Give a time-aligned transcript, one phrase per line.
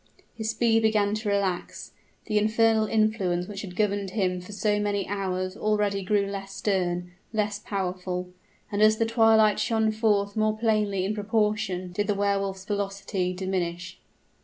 [0.35, 1.91] His speed began to relax;
[2.25, 7.11] the infernal influence which had governed him for so many hours already grew less stern,
[7.31, 8.29] less powerful,
[8.71, 13.31] and as the twilight shone forth more plainly in proportion did the Wehr Wolf's velocity
[13.31, 13.99] diminish.